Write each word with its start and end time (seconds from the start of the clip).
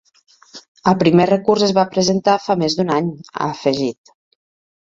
El 0.91 0.95
primer 1.03 1.27
recurs 1.31 1.67
es 1.67 1.75
va 1.79 1.85
presentar 1.97 2.39
fa 2.47 2.57
més 2.63 2.79
d’un 2.81 2.93
any, 2.97 3.15
ha 3.35 3.51
afegit. 3.53 4.17